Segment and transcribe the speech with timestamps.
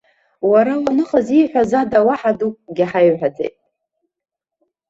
[0.49, 3.55] Уара уаныҟаз ииҳәаз ада уаҳа дукы ҳаимҳәаӡеит.